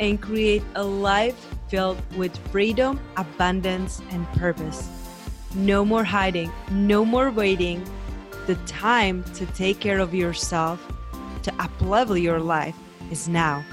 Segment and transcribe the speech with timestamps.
[0.00, 1.36] and create a life
[1.68, 4.88] filled with freedom, abundance, and purpose.
[5.54, 7.84] No more hiding, no more waiting.
[8.46, 10.80] The time to take care of yourself,
[11.42, 12.76] to uplevel your life
[13.10, 13.64] is now.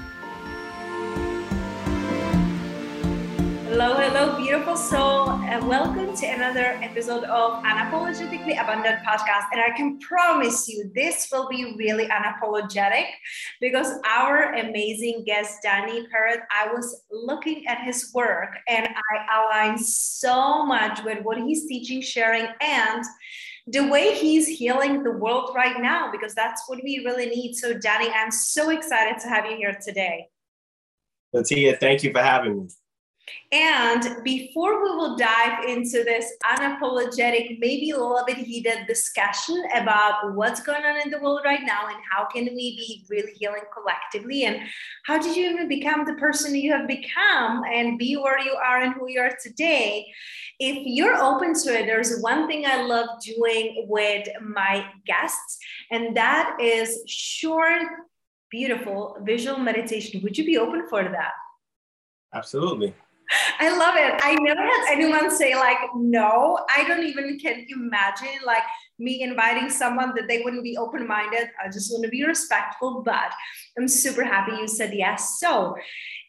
[3.70, 9.44] Hello, hello, beautiful soul, and welcome to another episode of Unapologetically Abundant Podcast.
[9.52, 13.04] And I can promise you, this will be really unapologetic
[13.60, 19.76] because our amazing guest, Danny Parrott, I was looking at his work and I align
[19.76, 23.04] so much with what he's teaching, sharing, and
[23.66, 27.54] the way he's healing the world right now, because that's what we really need.
[27.54, 30.28] So, Danny, I'm so excited to have you here today.
[31.36, 32.68] Petya, thank you for having me.
[33.50, 40.34] And before we will dive into this unapologetic, maybe a little bit heated discussion about
[40.34, 43.62] what's going on in the world right now and how can we be really healing
[43.72, 44.60] collectively and
[45.04, 48.82] how did you even become the person you have become and be where you are
[48.82, 50.06] and who you are today,
[50.58, 55.58] if you're open to it, there's one thing I love doing with my guests,
[55.90, 57.82] and that is short,
[58.50, 60.20] beautiful visual meditation.
[60.22, 61.32] Would you be open for that?
[62.34, 62.94] Absolutely.
[63.60, 64.14] I love it.
[64.22, 66.58] I never had anyone say like no.
[66.74, 68.62] I don't even can imagine like
[68.98, 71.50] me inviting someone that they wouldn't be open-minded.
[71.62, 73.32] I just want to be respectful, but
[73.78, 75.38] I'm super happy you said yes.
[75.38, 75.76] So,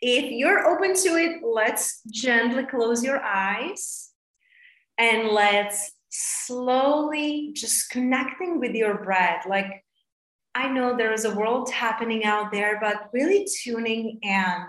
[0.01, 4.09] if you're open to it, let's gently close your eyes
[4.97, 9.45] and let's slowly just connecting with your breath.
[9.47, 9.83] Like
[10.55, 14.65] I know there is a world happening out there, but really tuning in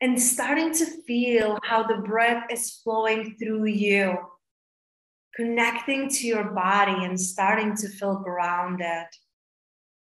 [0.00, 4.16] and starting to feel how the breath is flowing through you,
[5.34, 9.06] connecting to your body and starting to feel grounded,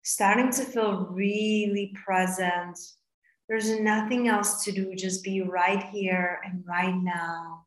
[0.04, 2.78] starting to feel really present.
[3.48, 7.66] There's nothing else to do, just be right here and right now.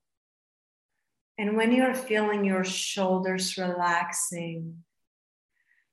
[1.38, 4.82] And when you're feeling your shoulders relaxing,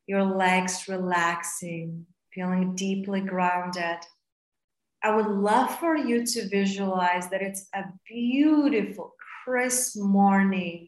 [0.07, 3.99] your legs relaxing, feeling deeply grounded,
[5.05, 10.87] I would love for you to visualize that it's a beautiful, crisp morning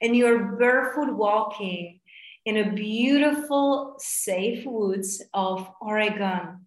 [0.00, 2.00] and you're barefoot walking
[2.46, 6.64] in a beautiful, safe woods of Oregon.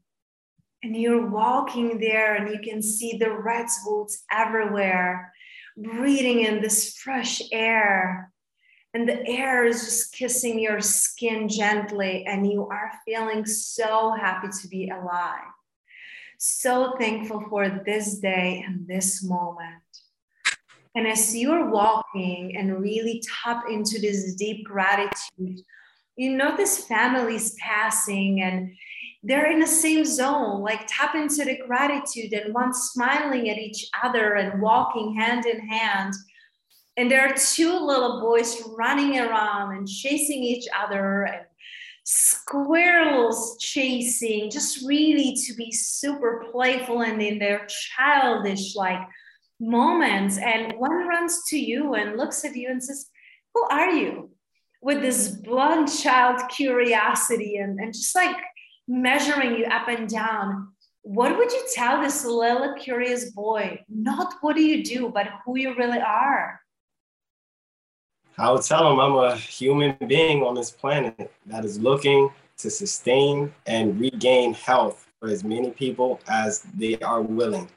[0.84, 5.34] And you're walking there and you can see the redwoods everywhere,
[5.76, 8.32] breathing in this fresh air.
[8.94, 14.50] And the air is just kissing your skin gently, and you are feeling so happy
[14.62, 15.52] to be alive.
[16.38, 19.82] So thankful for this day and this moment.
[20.96, 25.62] And as you're walking and really tap into this deep gratitude,
[26.16, 28.74] you notice families passing and
[29.24, 33.90] they're in the same zone, like tap into the gratitude and one smiling at each
[34.04, 36.14] other and walking hand in hand.
[36.96, 41.46] And there are two little boys running around and chasing each other and
[42.06, 49.02] squirrels chasing, just really to be super playful and in their childish like
[49.60, 50.38] moments.
[50.38, 53.10] And one runs to you and looks at you and says,
[53.54, 54.30] Who are you?
[54.82, 58.38] With this blunt child curiosity and, and just like
[58.88, 60.70] measuring you up and down.
[61.02, 63.84] What would you tell this little curious boy?
[63.90, 66.60] Not what do you do, but who you really are.
[68.38, 72.70] I would tell them I'm a human being on this planet that is looking to
[72.70, 77.70] sustain and regain health for as many people as they are willing.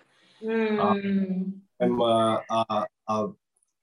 [0.43, 0.81] Mm.
[0.81, 3.29] Um, I'm a, a, a,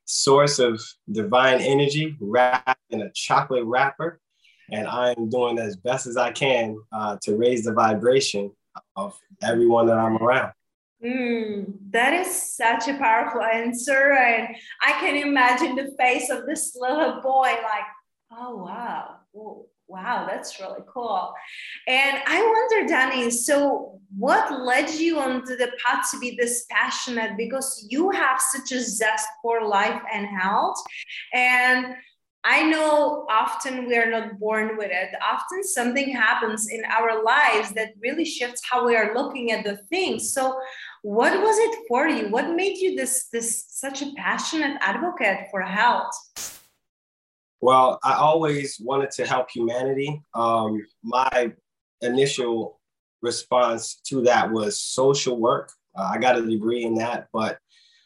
[0.07, 0.79] source of
[1.11, 4.19] divine energy wrapped in a chocolate wrapper,
[4.71, 8.51] and I'm doing as best as I can uh, to raise the vibration
[8.95, 10.53] of everyone that I'm around.
[11.05, 14.13] Mm, that is such a powerful answer.
[14.13, 17.85] And I can imagine the face of this little boy, like,
[18.31, 19.17] oh, wow.
[19.87, 21.31] Wow, that's really cool.
[21.87, 27.37] And I wonder, Danny, so what led you onto the path to be this passionate?
[27.37, 30.81] Because you have such a zest for life and health.
[31.33, 31.95] And
[32.47, 35.09] I know often we are not born with it.
[35.19, 39.77] Often something happens in our lives that really shifts how we are looking at the
[39.89, 40.31] things.
[40.31, 40.55] So,
[41.05, 42.29] what was it for you?
[42.29, 46.15] What made you this this such a passionate advocate for health?
[47.61, 50.23] Well, I always wanted to help humanity.
[50.33, 51.53] Um, my
[52.01, 52.79] initial
[53.21, 55.71] response to that was social work.
[55.95, 57.59] Uh, I got a degree in that, but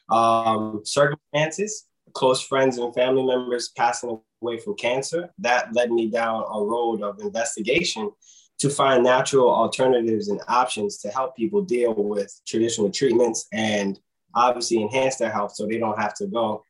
[0.10, 6.44] um, circumstances, close friends and family members passing away from cancer, that led me down
[6.54, 8.12] a road of investigation
[8.60, 14.00] to find natural alternatives and options to help people deal with traditional treatments and
[14.36, 16.64] obviously enhance their health so they don't have to go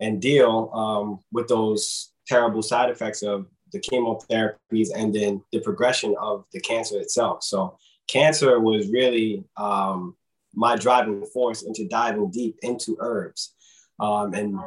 [0.00, 6.14] and deal um, with those terrible side effects of the chemotherapies and then the progression
[6.20, 7.42] of the cancer itself.
[7.42, 7.76] So,
[8.08, 10.16] cancer was really um,
[10.54, 13.54] my driving force into diving deep into herbs.
[14.00, 14.58] Um, and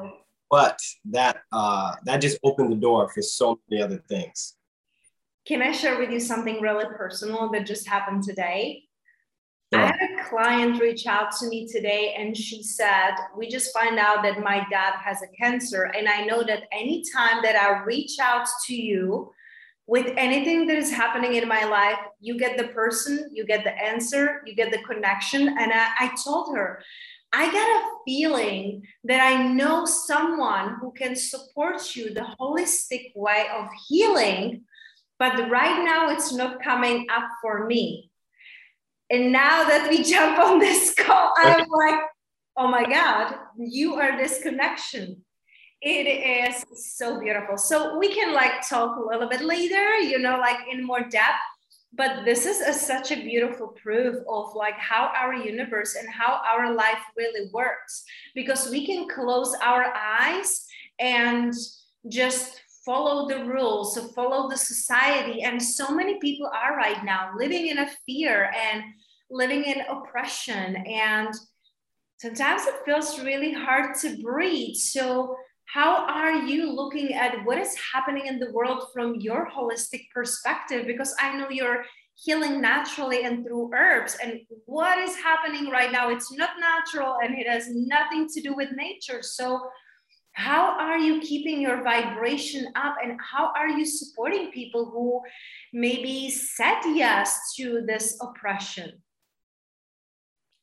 [0.49, 4.55] but that uh, that just opened the door for so many other things.
[5.45, 8.83] Can I share with you something really personal that just happened today?
[9.73, 13.97] I had a client reach out to me today and she said, We just find
[13.97, 15.91] out that my dad has a cancer.
[15.97, 19.31] And I know that anytime that I reach out to you
[19.87, 23.77] with anything that is happening in my life, you get the person, you get the
[23.77, 25.49] answer, you get the connection.
[25.49, 26.81] And I, I told her,
[27.33, 33.47] I get a feeling that I know someone who can support you the holistic way
[33.51, 34.63] of healing,
[35.23, 38.11] but right now it's not coming up for me.
[39.09, 42.01] And now that we jump on this call, I'm like,
[42.57, 45.23] oh my God, you are this connection.
[45.81, 46.65] It is
[46.97, 47.57] so beautiful.
[47.57, 51.39] So we can like talk a little bit later, you know, like in more depth
[51.95, 56.41] but this is a, such a beautiful proof of like how our universe and how
[56.51, 58.03] our life really works
[58.33, 60.65] because we can close our eyes
[60.99, 61.53] and
[62.09, 65.41] just follow the rules so follow the society.
[65.43, 68.83] And so many people are right now living in a fear and
[69.29, 70.75] living in oppression.
[70.75, 71.33] And
[72.17, 74.75] sometimes it feels really hard to breathe.
[74.75, 75.35] So
[75.65, 80.85] how are you looking at what is happening in the world from your holistic perspective?
[80.85, 81.83] Because i know you're
[82.15, 84.15] healing naturally and through herbs.
[84.21, 86.09] And what is happening right now?
[86.09, 89.21] It's not natural and it has nothing to do with nature.
[89.23, 89.67] So
[90.33, 95.21] how are you keeping your vibration up and how are you supporting people who
[95.71, 98.91] maybe said yes to this oppression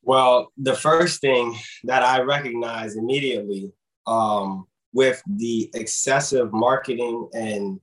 [0.02, 3.72] well the first thing that i recognize immediately
[4.06, 7.80] um, with the excessive marketing and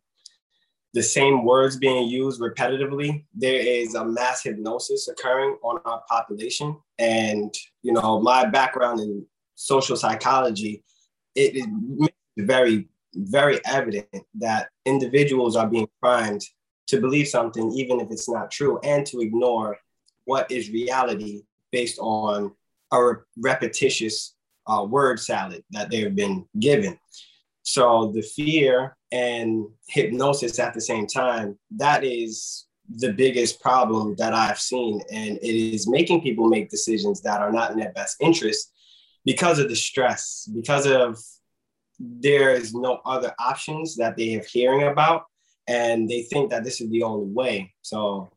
[0.94, 6.75] the same words being used repetitively, there is a mass hypnosis occurring on our population.
[6.98, 7.54] And,
[7.84, 9.25] you know, my background in
[9.56, 10.84] social psychology,
[11.38, 16.44] it is very, very evident that individuals are being primed
[16.88, 19.78] to believe something, even if it's not true, and to ignore
[20.25, 22.51] what is reality based on
[22.92, 26.98] a repetitious uh, word salad that they've been given.
[27.62, 34.34] So the fear and hypnosis at the same time, that is the biggest problem that
[34.34, 35.01] I've seen.
[35.12, 38.72] And it is making people make decisions that are not in their best interest
[39.27, 41.19] because of the stress, because of
[42.00, 45.25] there is no other options that they have hearing about.
[45.67, 47.74] And they think that this is the only way.
[47.81, 48.31] So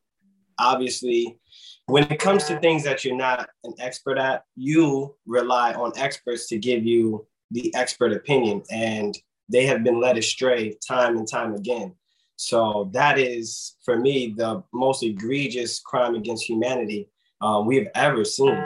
[0.59, 1.39] obviously,
[1.87, 6.49] when it comes to things that you're not an expert at, you rely on experts
[6.49, 8.65] to give you the expert opinion.
[8.73, 9.17] And
[9.49, 11.95] they have been led astray time and time again.
[12.35, 18.25] So that is, for me, the most egregious crime against humanity uh, we have ever
[18.25, 18.59] seen.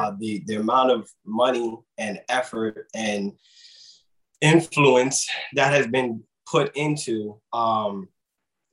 [0.00, 3.32] Uh, the, the amount of money and effort and
[4.40, 8.08] influence that has been put into um,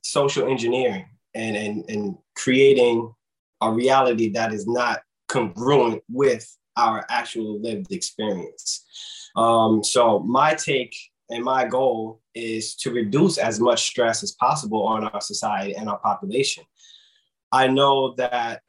[0.02, 3.12] social engineering and, and, and creating
[3.60, 6.44] a reality that is not congruent with
[6.76, 8.86] our actual lived experience.
[9.36, 10.96] Um, so my take
[11.30, 15.88] and my goal is to reduce as much stress as possible on our society and
[15.88, 16.64] our population.
[17.52, 18.62] I know that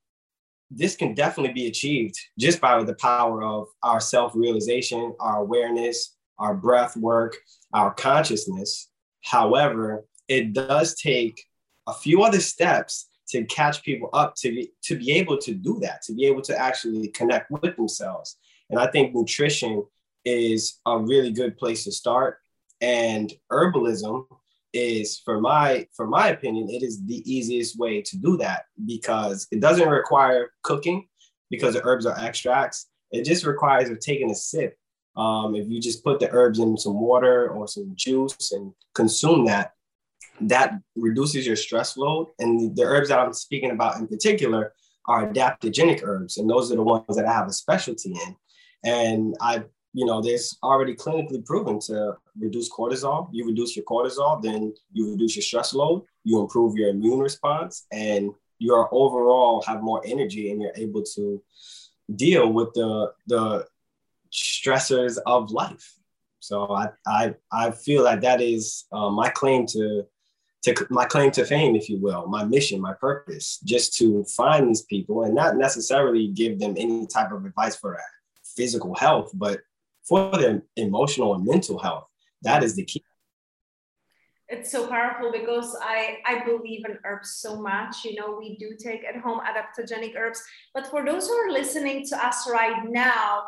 [0.72, 6.16] this can definitely be achieved just by the power of our self realization, our awareness,
[6.38, 7.36] our breath work,
[7.74, 8.90] our consciousness.
[9.24, 11.44] However, it does take
[11.88, 15.80] a few other steps to catch people up to be, to be able to do
[15.82, 18.38] that, to be able to actually connect with themselves.
[18.70, 19.84] And I think nutrition
[20.26, 22.38] is a really good place to start.
[22.82, 24.26] And herbalism
[24.74, 29.48] is for my for my opinion it is the easiest way to do that because
[29.52, 31.08] it doesn't require cooking
[31.50, 32.88] because the herbs are extracts.
[33.12, 34.78] It just requires of taking a sip.
[35.16, 39.46] Um, if you just put the herbs in some water or some juice and consume
[39.46, 39.74] that
[40.42, 42.28] that reduces your stress load.
[42.40, 44.74] And the herbs that i'm speaking about in particular
[45.08, 46.38] are adaptogenic herbs.
[46.38, 48.36] And those are the ones that i have a specialty in.
[48.86, 49.64] And i
[50.00, 53.27] you know, there's already clinically proven to reduce cortisol.
[53.34, 57.86] You reduce your cortisol, then you reduce your stress load, you improve your immune response,
[57.91, 61.44] and you are overall have more energy and you're able to
[62.15, 63.68] deal with the the
[64.32, 65.86] stressors of life.
[66.39, 70.06] So I I, I feel that that is uh, my claim to
[70.63, 74.70] to my claim to fame, if you will, my mission, my purpose, just to find
[74.70, 78.13] these people and not necessarily give them any type of advice for that
[78.56, 79.60] physical health, but
[80.10, 82.06] for their emotional and mental health.
[82.42, 83.04] That is the key.
[84.48, 88.04] It's so powerful because I, I believe in herbs so much.
[88.04, 90.42] You know, we do take at home adaptogenic herbs.
[90.74, 93.44] But for those who are listening to us right now,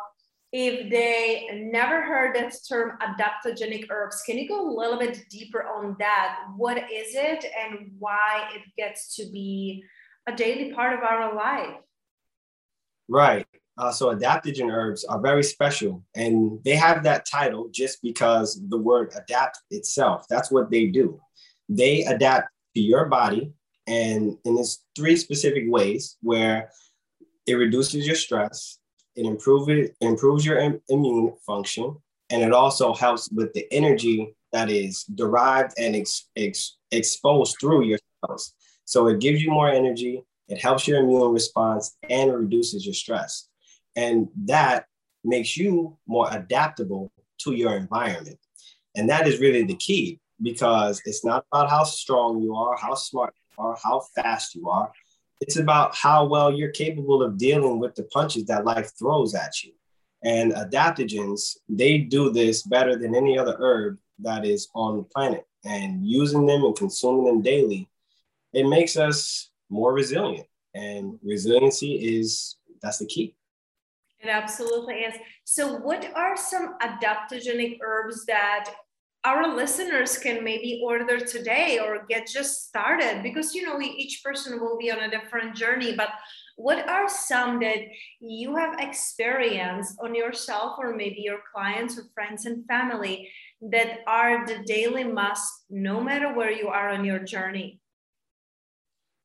[0.52, 5.64] if they never heard that term adaptogenic herbs, can you go a little bit deeper
[5.64, 6.36] on that?
[6.56, 9.82] What is it and why it gets to be
[10.28, 11.80] a daily part of our life?
[13.08, 13.46] Right.
[13.78, 18.76] Uh, so adaptogen herbs are very special and they have that title just because the
[18.76, 21.18] word adapt itself, that's what they do.
[21.68, 23.54] They adapt to your body
[23.86, 26.70] and in this three specific ways where
[27.46, 28.78] it reduces your stress,
[29.16, 31.96] it improves it improves your Im- immune function,
[32.30, 37.84] and it also helps with the energy that is derived and ex- ex- exposed through
[37.84, 38.54] your cells.
[38.84, 43.48] So it gives you more energy, it helps your immune response, and reduces your stress.
[43.96, 44.86] And that
[45.24, 48.38] makes you more adaptable to your environment.
[48.96, 52.94] And that is really the key because it's not about how strong you are, how
[52.94, 54.90] smart you are, how fast you are.
[55.40, 59.62] It's about how well you're capable of dealing with the punches that life throws at
[59.62, 59.72] you.
[60.24, 65.44] And adaptogens, they do this better than any other herb that is on the planet.
[65.64, 67.88] And using them and consuming them daily,
[68.52, 70.46] it makes us more resilient.
[70.74, 73.34] And resiliency is that's the key.
[74.22, 75.14] It absolutely is.
[75.44, 78.72] So, what are some adaptogenic herbs that
[79.24, 83.22] our listeners can maybe order today or get just started?
[83.24, 86.10] Because, you know, we, each person will be on a different journey, but
[86.56, 87.78] what are some that
[88.20, 93.28] you have experienced on yourself or maybe your clients or friends and family
[93.60, 97.80] that are the daily must no matter where you are on your journey?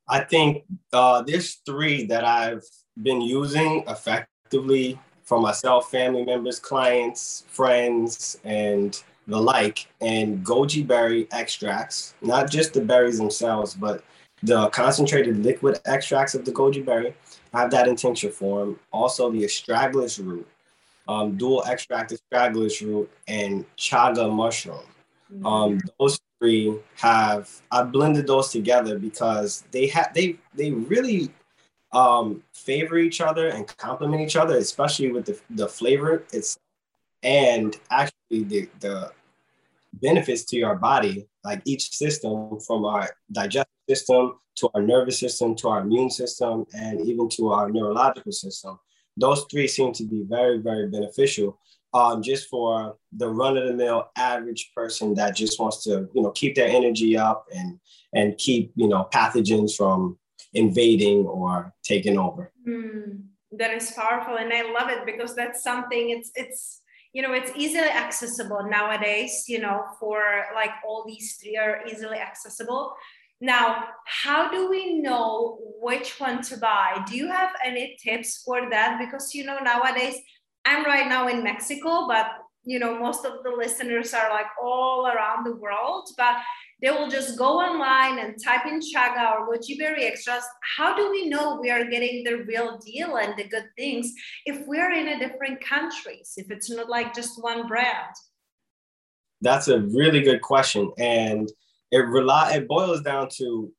[0.10, 0.64] I think
[0.94, 2.64] uh, there's three that I've
[3.00, 10.88] been using effect actively for myself, family members, clients, friends, and the like, and goji
[10.88, 14.06] berry extracts, not just the berries themselves, but
[14.44, 17.14] the concentrated liquid extracts of the goji berry.
[17.54, 18.80] I have that in tincture form.
[18.94, 20.48] Also, the astragalus root,
[21.10, 24.88] um, dual extract astragalus root, and chaga mushroom.
[25.34, 25.46] Mm-hmm.
[25.46, 31.34] Um, those three have I blended those together because they have they they really
[31.94, 36.58] um, favor each other and complement each other, especially with the, the flavor it's
[37.24, 39.12] and actually the, the
[39.94, 45.56] benefits to your body, like each system from our digestive system to our nervous system
[45.56, 48.80] to our immune system and even to our neurological system.
[49.16, 51.60] Those three seem to be very, very beneficial
[51.94, 56.22] um, just for the run of the mill average person that just wants to, you
[56.22, 57.80] know, keep their energy up and
[58.14, 60.18] and keep, you know, pathogens from
[60.54, 62.52] invading or taking over.
[62.68, 66.10] Mm, that is powerful, and I love it because that's something.
[66.10, 66.82] It's it's
[67.14, 69.46] you know it's easily accessible nowadays.
[69.48, 70.22] You know, for
[70.56, 72.94] like all these three are easily accessible.
[73.40, 77.04] Now, how do we know which one to buy?
[77.08, 79.00] Do you have any tips for that?
[79.00, 80.16] Because you know nowadays
[80.66, 82.28] I'm right now in Mexico, but
[82.66, 86.10] you know most of the listeners are like all around the world.
[86.18, 86.38] But
[86.82, 90.44] they will just go online and type in chaga or goji berry extras.
[90.78, 94.14] How do we know we are getting the real deal and the good things
[94.46, 98.14] if we're in a different countries, if it's not like just one brand?
[99.42, 100.92] That's a really good question.
[101.00, 101.52] And
[101.92, 103.72] it rely it boils down to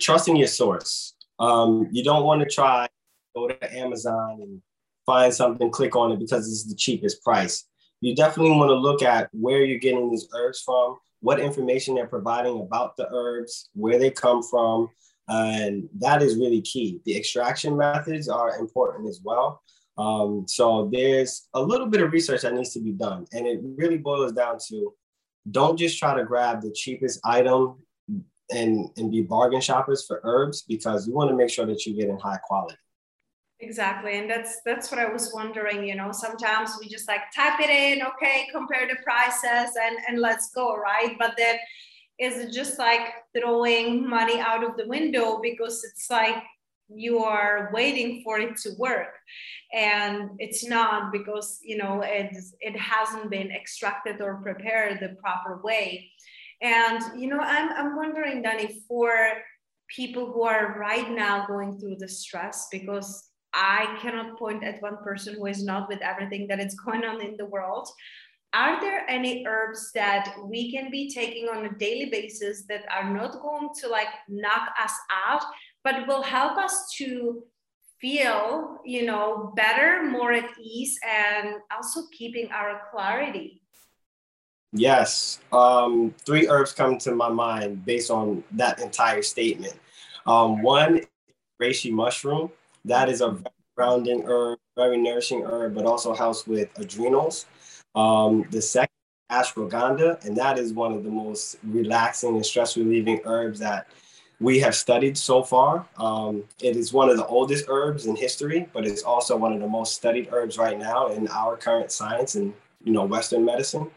[0.00, 1.14] trusting your source.
[1.38, 2.88] Um, you don't want to try
[3.34, 4.62] go to Amazon and
[5.04, 7.66] find something, click on it because it's the cheapest price.
[8.00, 12.06] You definitely want to look at where you're getting these herbs from what information they're
[12.06, 14.90] providing about the herbs, where they come from,
[15.26, 17.00] And that is really key.
[17.06, 19.62] The extraction methods are important as well.
[19.96, 23.24] Um, so there's a little bit of research that needs to be done.
[23.32, 24.92] And it really boils down to
[25.50, 27.78] don't just try to grab the cheapest item
[28.50, 31.96] and, and be bargain shoppers for herbs because you want to make sure that you're
[31.96, 32.76] getting high quality.
[33.64, 34.18] Exactly.
[34.18, 37.70] And that's that's what I was wondering, you know, sometimes we just like type it
[37.70, 41.16] in, okay, compare the prices and and let's go, right?
[41.18, 41.56] But then
[42.18, 43.06] is just like
[43.36, 46.42] throwing money out of the window because it's like
[46.88, 49.14] you are waiting for it to work
[49.72, 55.60] and it's not because you know it's it hasn't been extracted or prepared the proper
[55.64, 56.08] way
[56.60, 59.10] and you know i'm, I'm wondering danny for
[59.88, 64.98] people who are right now going through the stress because i cannot point at one
[64.98, 67.88] person who is not with everything that is going on in the world.
[68.52, 73.12] Are there any herbs that we can be taking on a daily basis that are
[73.12, 74.92] not going to like knock us
[75.26, 75.42] out
[75.82, 77.42] but will help us to
[78.00, 83.60] feel you know better more at ease and also keeping our clarity?
[84.72, 85.40] Yes.
[85.52, 89.74] Um, three herbs come to my mind based on that entire statement.
[90.26, 91.02] Um, one
[91.62, 92.50] reishi mushroom
[92.84, 93.38] that is a
[93.76, 97.46] grounding herb very nourishing herb but also helps with adrenals
[97.94, 98.90] um, the second,
[99.30, 103.86] ashwagandha, and that is one of the most relaxing and stress relieving herbs that
[104.40, 105.86] we have studied so far.
[105.96, 109.60] Um, it is one of the oldest herbs in history, but it's also one of
[109.60, 113.90] the most studied herbs right now in our current science and you know Western medicine.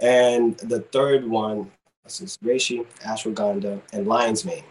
[0.00, 1.70] And the third one
[2.04, 4.64] this is reishi, ashwagandha, and lion's mane.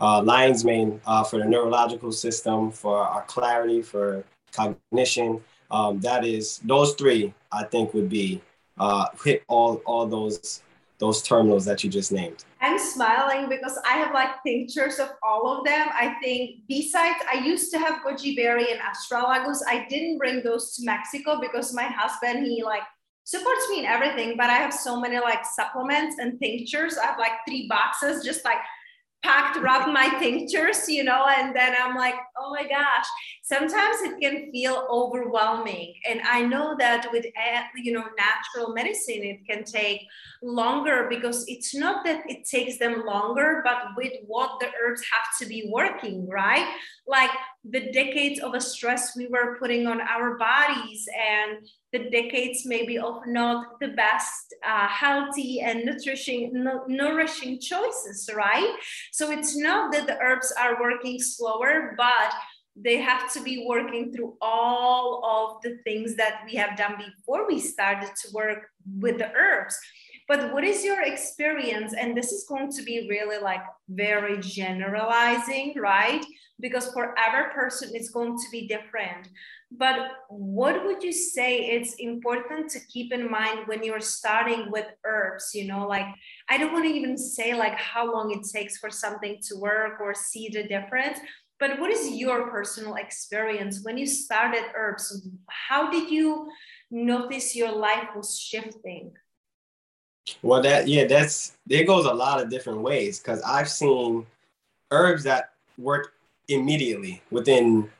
[0.00, 5.40] Uh, lion's mane uh, for the neurological system, for our clarity, for cognition,
[5.70, 8.40] um, that is those three I think would be
[8.78, 10.62] uh, hit all all those
[10.98, 12.44] those terminals that you just named.
[12.60, 15.88] I'm smiling because I have like pictures of all of them.
[15.92, 19.58] I think besides, I used to have goji berry and astragalus.
[19.66, 22.82] I didn't bring those to Mexico because my husband he like
[23.24, 26.96] supports me in everything, but I have so many like supplements and tinctures.
[26.98, 28.58] I have like three boxes just like
[29.22, 33.06] packed up my tinctures, you know, and then I'm like, oh my gosh.
[33.42, 35.94] Sometimes it can feel overwhelming.
[36.08, 40.02] And I know that with, eh, you know, natural medicine, it can take
[40.42, 45.38] longer because it's not that it takes them longer, but with what the herbs have
[45.40, 46.68] to be working, right?
[47.06, 47.30] Like
[47.64, 52.98] the decades of a stress we were putting on our bodies and the decades maybe
[52.98, 56.50] of not the best uh, healthy and nutrition
[56.86, 58.74] nourishing choices right?
[59.12, 62.32] So it's not that the herbs are working slower but
[62.80, 67.46] they have to be working through all of the things that we have done before
[67.46, 69.76] we started to work with the herbs.
[70.28, 71.94] But what is your experience?
[71.94, 76.24] And this is going to be really like very generalizing right
[76.60, 79.28] because for every person it's going to be different.
[79.70, 79.96] But
[80.28, 85.50] what would you say it's important to keep in mind when you're starting with herbs
[85.52, 86.06] you know like
[86.48, 90.00] i don't want to even say like how long it takes for something to work
[90.00, 91.18] or see the difference
[91.58, 95.26] but what is your personal experience when you started herbs?
[95.48, 96.48] How did you
[96.90, 99.12] notice your life was shifting?
[100.42, 104.26] Well that yeah that's there goes a lot of different ways because i've seen
[104.90, 106.12] herbs that work
[106.48, 107.90] immediately within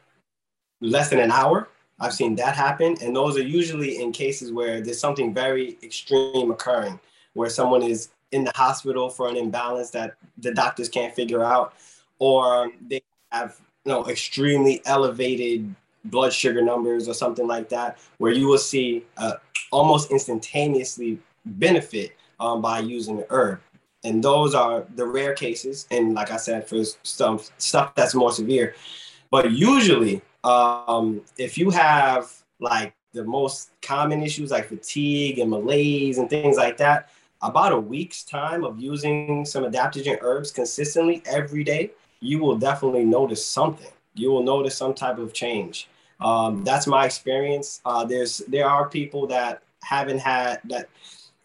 [0.81, 1.69] less than an hour.
[2.01, 2.97] I've seen that happen.
[3.03, 7.01] And those are usually in cases where there's something very extreme occurring,
[7.35, 11.75] where someone is in the hospital for an imbalance that the doctors can't figure out,
[12.19, 13.01] or they
[13.33, 18.59] have you know extremely elevated blood sugar numbers or something like that, where you will
[18.59, 19.35] see uh,
[19.73, 23.61] almost instantaneously benefit um, by using the herb.
[24.05, 25.87] And those are the rare cases.
[25.91, 28.75] And like I said, for some stuff that's more severe.
[29.31, 36.19] But usually um, if you have like the most common issues like fatigue and malaise
[36.19, 37.11] and things like that,
[37.43, 43.05] about a week's time of using some adaptogen herbs consistently every day, you will definitely
[43.05, 43.91] notice something.
[44.15, 45.89] You will notice some type of change.
[46.21, 47.81] Um, that's my experience.
[47.85, 50.89] Uh, there's there are people that haven't had that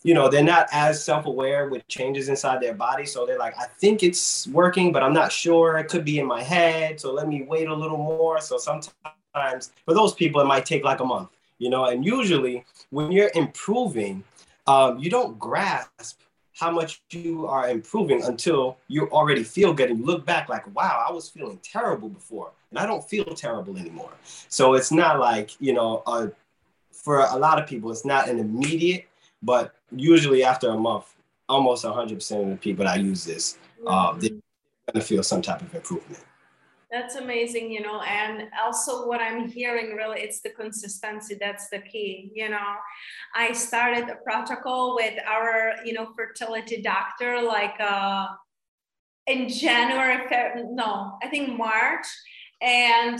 [0.03, 3.05] you know they're not as self-aware with changes inside their body.
[3.05, 5.77] So they're like i think it's working but i'm not sure.
[5.77, 6.99] It could be in my head.
[6.99, 8.39] So let me wait a little more.
[8.41, 11.29] So sometimes for those people it might take like a month
[11.63, 11.85] you know?
[11.85, 14.23] And usually when you're improving
[14.67, 16.21] um, you don't grasp
[16.53, 20.73] how much you are improving until you already feel good and you look back like
[20.75, 22.51] wow i was feeling terrible before.
[22.69, 24.11] And i don't feel terrible anymore.
[24.49, 26.27] So it's not like you know uh,
[26.91, 29.05] for a lot of people it's not an immediate
[29.43, 31.13] but usually after a month,
[31.47, 34.41] almost 100% of the people that use this, uh, they going
[34.95, 36.23] to feel some type of improvement.
[36.91, 41.79] That's amazing, you know, and also what I'm hearing really it's the consistency that's the
[41.79, 42.75] key, you know.
[43.35, 48.27] I started a protocol with our, you know, fertility doctor like uh
[49.25, 50.27] in January,
[50.71, 52.05] no, I think March
[52.61, 53.19] and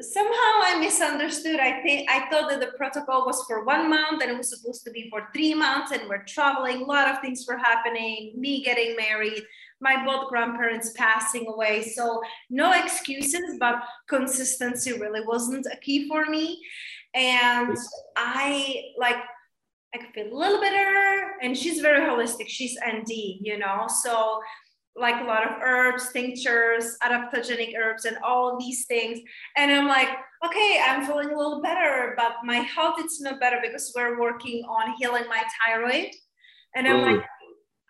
[0.00, 0.32] somehow
[0.64, 1.60] I misunderstood.
[1.60, 4.84] I think I thought that the protocol was for one month and it was supposed
[4.84, 6.82] to be for three months, and we're traveling.
[6.82, 8.32] A lot of things were happening.
[8.36, 9.42] Me getting married,
[9.80, 11.82] my both grandparents passing away.
[11.82, 16.60] So no excuses, but consistency really wasn't a key for me.
[17.14, 17.76] And
[18.16, 19.18] I like
[19.94, 21.34] I could feel a little better.
[21.40, 22.48] And she's very holistic.
[22.48, 23.86] She's ND, you know.
[24.02, 24.40] So
[24.96, 29.20] like a lot of herbs, tinctures, adaptogenic herbs, and all these things.
[29.56, 30.08] And I'm like,
[30.44, 34.64] okay, I'm feeling a little better, but my health is not better because we're working
[34.64, 36.10] on healing my thyroid.
[36.76, 37.24] And I'm like,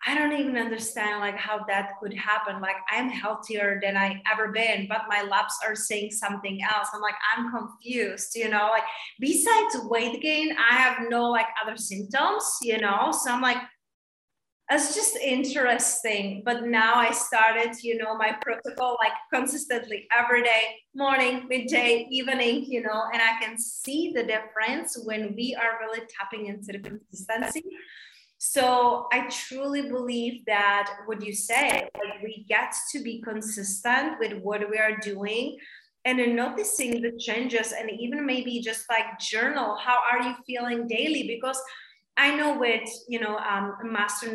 [0.07, 2.61] I don't even understand like how that could happen.
[2.61, 6.89] Like I'm healthier than I ever been, but my labs are saying something else.
[6.93, 8.83] I'm like, I'm confused, you know, like
[9.19, 13.11] besides weight gain, I have no like other symptoms, you know?
[13.11, 13.57] So I'm like,
[14.69, 16.41] it's just interesting.
[16.43, 22.65] But now I started, you know, my protocol like consistently every day, morning, midday, evening,
[22.65, 26.79] you know, and I can see the difference when we are really tapping into the
[26.79, 27.63] consistency.
[28.37, 34.33] So I truly believe that what you say, like we get to be consistent with
[34.41, 35.57] what we are doing
[36.05, 40.87] and in noticing the changes and even maybe just like journal, how are you feeling
[40.87, 41.27] daily?
[41.27, 41.59] Because
[42.17, 44.27] I know with you know um, master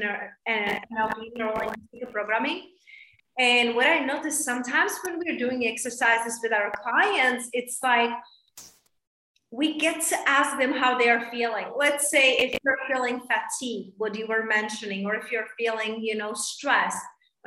[0.47, 2.71] and NLP programming,
[3.39, 8.11] and what I notice sometimes when we're doing exercises with our clients, it's like
[9.51, 11.67] we get to ask them how they are feeling.
[11.77, 16.17] Let's say if you're feeling fatigue, what you were mentioning, or if you're feeling you
[16.17, 16.97] know stress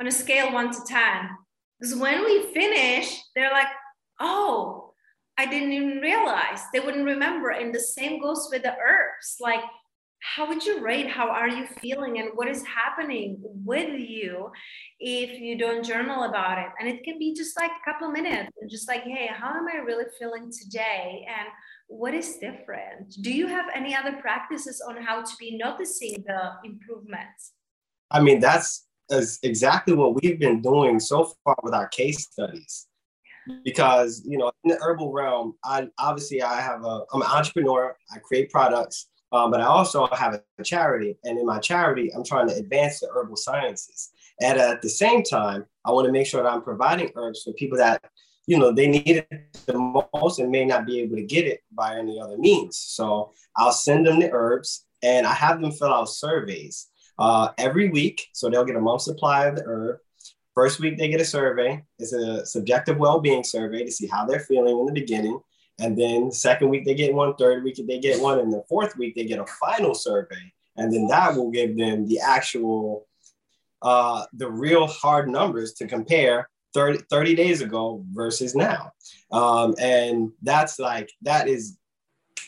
[0.00, 1.30] on a scale one to ten,
[1.78, 3.68] because when we finish, they're like,
[4.20, 4.90] oh.
[5.36, 7.50] I didn't even realize they wouldn't remember.
[7.50, 9.38] And the same goes with the herbs.
[9.40, 9.62] Like
[10.24, 14.50] how would you rate how are you feeling and what is happening with you
[14.98, 16.68] if you don't journal about it?
[16.80, 19.66] And it can be just like a couple minutes and just like hey how am
[19.68, 21.48] i really feeling today and
[21.88, 23.14] what is different?
[23.20, 27.52] Do you have any other practices on how to be noticing the improvements?
[28.10, 28.86] I mean that's
[29.42, 32.86] exactly what we've been doing so far with our case studies.
[33.62, 37.94] Because you know in the herbal realm i obviously i have a i'm an entrepreneur.
[38.10, 42.24] I create products um, but I also have a charity, and in my charity, I'm
[42.24, 44.12] trying to advance the herbal sciences.
[44.40, 47.52] And at the same time, I want to make sure that I'm providing herbs for
[47.54, 48.02] people that,
[48.46, 49.28] you know, they need it
[49.66, 52.76] the most and may not be able to get it by any other means.
[52.76, 57.90] So I'll send them the herbs, and I have them fill out surveys uh, every
[57.90, 58.28] week.
[58.32, 59.98] So they'll get a month supply of the herb.
[60.54, 61.82] First week, they get a survey.
[61.98, 65.40] It's a subjective well-being survey to see how they're feeling in the beginning.
[65.78, 68.96] And then second week they get one, third week they get one, and the fourth
[68.96, 70.52] week they get a final survey.
[70.76, 73.06] And then that will give them the actual,
[73.82, 78.92] uh, the real hard numbers to compare 30, 30 days ago versus now.
[79.30, 81.78] Um, and that's like, that is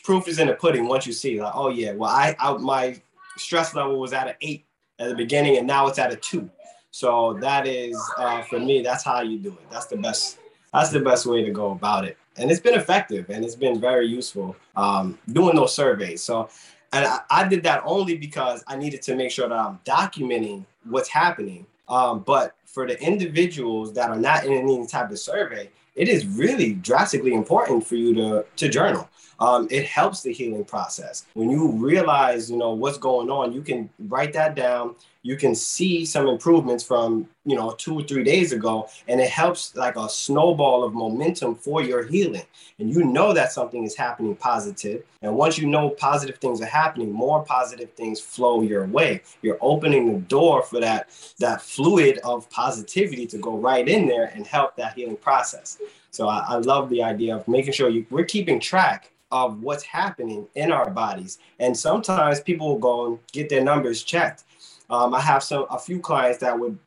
[0.03, 3.01] proof is in the pudding once you see like, oh yeah, well, I, I my
[3.37, 4.65] stress level was at an eight
[4.99, 6.49] at the beginning and now it's at a two.
[6.91, 9.69] So that is uh, for me, that's how you do it.
[9.69, 10.39] That's the best,
[10.73, 13.79] that's the best way to go about it and it's been effective and it's been
[13.79, 16.21] very useful um, doing those surveys.
[16.21, 16.49] So,
[16.93, 20.65] and I, I, did that only because I needed to make sure that I'm documenting
[20.85, 21.65] what's happening.
[21.89, 26.25] Um, but for the individuals that are not in any type of survey, it is
[26.27, 29.09] really drastically important for you to to journal.
[29.39, 31.25] Um, it helps the healing process.
[31.33, 34.95] When you realize, you know, what's going on, you can write that down
[35.27, 39.29] you can see some improvements from you know two or three days ago and it
[39.29, 42.47] helps like a snowball of momentum for your healing.
[42.79, 45.03] And you know that something is happening positive.
[45.21, 49.21] And once you know positive things are happening more positive things flow your way.
[49.41, 51.09] You're opening the door for that
[51.39, 55.77] that fluid of positivity to go right in there and help that healing process.
[56.11, 59.83] So i, I love the idea of making sure you, we're keeping track of what's
[59.83, 61.39] happening in our bodies.
[61.59, 64.45] And sometimes people will go and get their numbers checked
[64.89, 66.77] um, I have some a few clients that would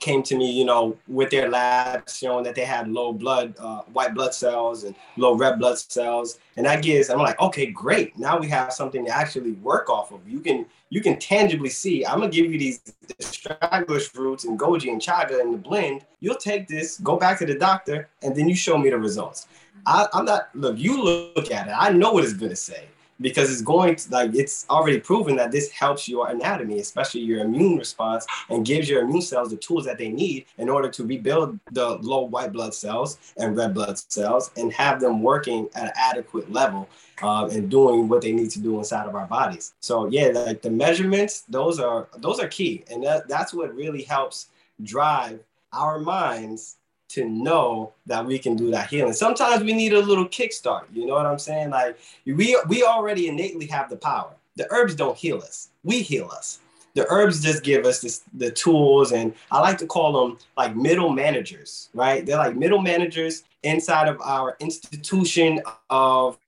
[0.00, 3.80] came to me, you know, with their labs showing that they had low blood, uh,
[3.92, 7.08] white blood cells and low red blood cells, and that gives.
[7.08, 8.18] I'm like, okay, great.
[8.18, 10.20] Now we have something to actually work off of.
[10.28, 12.04] You can you can tangibly see.
[12.04, 12.80] I'm gonna give you these
[13.20, 16.04] astragalus roots and goji and chaga in the blend.
[16.20, 19.46] You'll take this, go back to the doctor, and then you show me the results.
[19.86, 20.78] I, I'm not look.
[20.78, 21.74] You look at it.
[21.76, 22.88] I know what it's gonna say
[23.24, 27.40] because it's going to like it's already proven that this helps your anatomy, especially your
[27.40, 31.06] immune response, and gives your immune cells the tools that they need in order to
[31.06, 35.84] rebuild the low white blood cells and red blood cells and have them working at
[35.84, 36.86] an adequate level
[37.22, 39.72] um, and doing what they need to do inside of our bodies.
[39.80, 44.02] So yeah, like the measurements, those are those are key, and that, that's what really
[44.02, 44.48] helps
[44.82, 45.40] drive
[45.72, 46.76] our minds
[47.14, 49.12] to know that we can do that healing.
[49.12, 50.84] Sometimes we need a little kickstart.
[50.92, 51.70] You know what I'm saying?
[51.70, 54.30] Like we we already innately have the power.
[54.56, 55.68] The herbs don't heal us.
[55.82, 56.60] We heal us.
[56.94, 60.76] The herbs just give us this, the tools, and I like to call them like
[60.76, 62.24] middle managers, right?
[62.24, 66.38] They're like middle managers inside of our institution of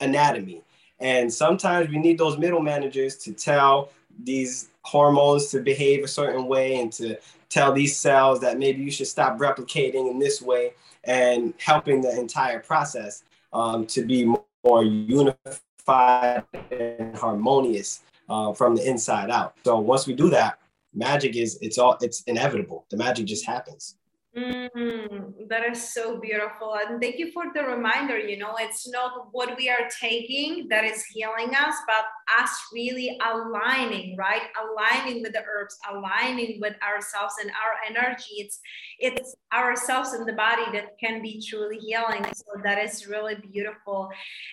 [0.00, 0.62] anatomy.
[1.00, 3.90] And sometimes we need those middle managers to tell
[4.22, 7.16] these hormones to behave a certain way and to
[7.48, 12.18] tell these cells that maybe you should stop replicating in this way and helping the
[12.18, 14.24] entire process um, to be
[14.64, 19.54] more unified and harmonious uh, from the inside out.
[19.64, 20.58] So once we do that,
[20.94, 22.84] magic is it's all it's inevitable.
[22.90, 23.96] The magic just happens.
[24.36, 26.76] Mm, that is so beautiful.
[26.76, 28.18] And thank you for the reminder.
[28.18, 32.04] You know, it's not what we are taking that is healing us, but
[32.38, 34.42] us really aligning, right?
[34.62, 38.34] Aligning with the herbs, aligning with ourselves and our energy.
[38.36, 38.60] It's
[38.98, 42.24] it's ourselves and the body that can be truly healing.
[42.34, 44.10] So that is really beautiful.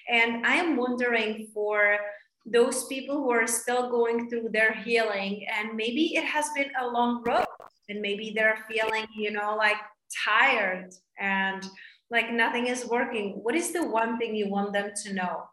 [0.10, 1.98] And I am wondering for
[2.46, 6.88] those people who are still going through their healing and maybe it has been a
[6.88, 7.46] long road
[7.90, 9.78] and maybe they're feeling you know like
[10.26, 11.66] tired and
[12.10, 15.44] like nothing is working what is the one thing you want them to know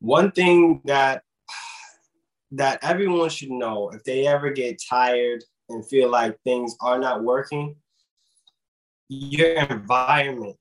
[0.00, 1.22] one thing that
[2.50, 7.22] that everyone should know if they ever get tired and feel like things are not
[7.22, 7.76] working
[9.08, 10.56] your environment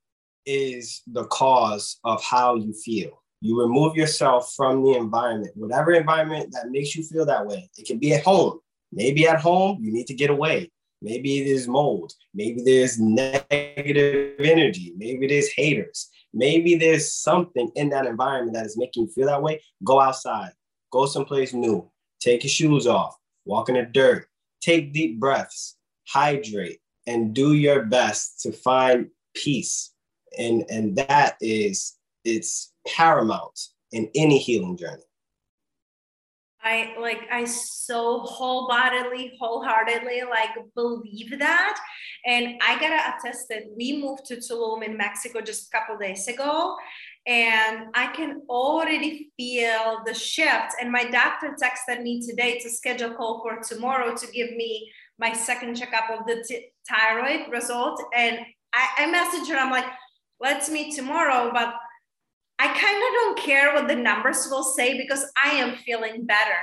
[0.45, 6.52] is the cause of how you feel you remove yourself from the environment, whatever environment
[6.54, 7.69] that makes you feel that way.
[7.76, 8.60] It can be at home.
[8.91, 10.71] Maybe at home, you need to get away.
[11.01, 12.13] Maybe there's mold.
[12.34, 14.93] Maybe there's negative energy.
[14.97, 16.10] Maybe there's haters.
[16.34, 19.62] Maybe there's something in that environment that is making you feel that way.
[19.84, 20.51] Go outside,
[20.91, 24.27] go someplace new, take your shoes off, walk in the dirt,
[24.62, 25.77] take deep breaths,
[26.08, 29.93] hydrate, and do your best to find peace.
[30.38, 33.60] And, and that is, it's paramount
[33.91, 35.04] in any healing journey.
[36.63, 41.80] I like I so wholeheartedly, wholeheartedly like believe that.
[42.26, 46.28] And I gotta attest that we moved to Tulum in Mexico just a couple days
[46.28, 46.76] ago.
[47.28, 50.76] And I can already feel the shift.
[50.80, 55.34] And my doctor texted me today to schedule call for tomorrow to give me my
[55.34, 58.02] second checkup of the t- thyroid result.
[58.15, 58.39] And
[58.74, 59.86] I, I messaged her, I'm like,
[60.39, 61.76] let's meet tomorrow, but
[62.62, 66.62] I kind of don't care what the numbers will say because I am feeling better.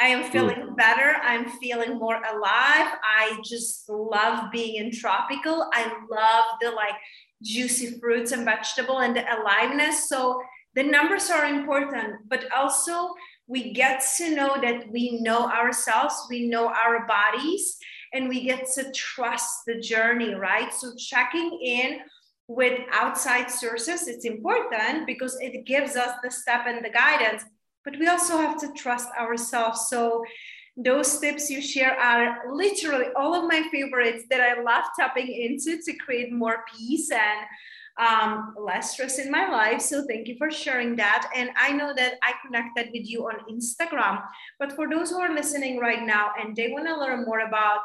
[0.00, 0.30] I am hmm.
[0.30, 0.76] feeling mm.
[0.76, 1.16] better.
[1.22, 2.94] I'm feeling more alive.
[3.04, 5.68] I just love being in tropical.
[5.74, 6.94] I love the like
[7.42, 10.08] juicy fruits and vegetable and the aliveness.
[10.08, 10.40] So
[10.74, 13.10] the numbers are important, but also
[13.46, 17.76] we get to know that we know ourselves, we know our bodies,
[18.14, 20.72] and we get to trust the journey, right?
[20.72, 21.98] So checking in
[22.48, 27.44] with outside sources it's important because it gives us the step and the guidance
[27.84, 30.24] but we also have to trust ourselves so
[30.76, 35.80] those tips you share are literally all of my favorites that i love tapping into
[35.82, 37.46] to create more peace and
[37.98, 39.80] um, less stress in my life.
[39.80, 41.30] So thank you for sharing that.
[41.34, 44.22] And I know that I connected with you on Instagram.
[44.58, 47.80] But for those who are listening right now and they want to learn more about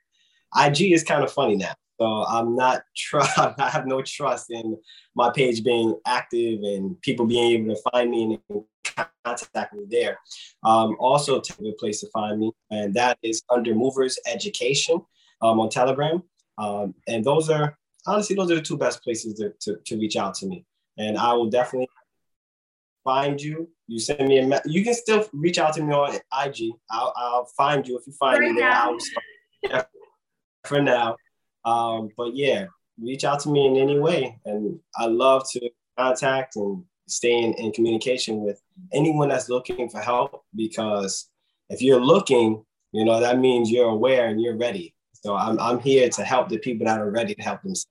[0.57, 1.73] IG is kind of funny now.
[1.99, 3.37] So I'm not trust.
[3.37, 4.77] I have no trust in
[5.15, 8.63] my page being active and people being able to find me and
[9.23, 10.19] contact me there.
[10.63, 15.01] Um, also, a place to find me, and that is under Movers Education
[15.41, 16.23] um, on Telegram.
[16.57, 20.15] Um, and those are honestly those are the two best places to, to, to reach
[20.15, 20.65] out to me.
[20.97, 21.89] And I will definitely
[23.03, 23.69] find you.
[23.87, 26.73] You send me a me- you can still reach out to me on IG.
[26.89, 29.87] I'll, I'll find you if you find for me there.
[30.65, 31.15] For now.
[31.67, 32.67] Um, but yeah,
[32.99, 34.39] reach out to me in any way.
[34.45, 38.61] And I love to contact and stay in communication with
[38.93, 41.29] anyone that's looking for help because
[41.69, 44.95] if you're looking, you know, that means you're aware and you're ready.
[45.13, 47.87] So I'm, I'm here to help the people that are ready to help themselves.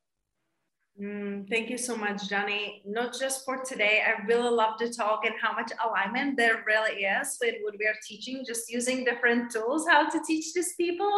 [0.99, 2.83] Mm, thank you so much, Johnny.
[2.87, 4.03] Not just for today.
[4.07, 7.85] I really love to talk and how much alignment there really is with what we
[7.87, 11.13] are teaching, just using different tools how to teach these people.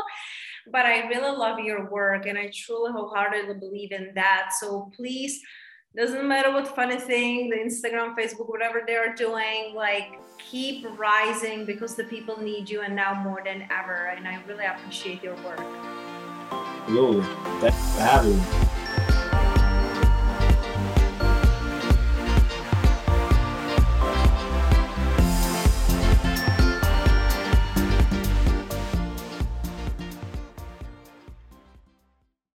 [0.70, 4.50] But I really love your work and I truly wholeheartedly believe in that.
[4.58, 5.40] So please,
[5.96, 11.64] doesn't matter what funny thing, the Instagram, Facebook, whatever they are doing, like keep rising
[11.64, 14.12] because the people need you and now more than ever.
[14.16, 15.60] And I really appreciate your work.
[16.50, 17.22] Absolutely.
[17.60, 18.77] Thanks for having me.